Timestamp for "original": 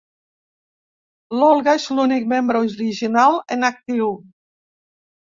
2.71-3.41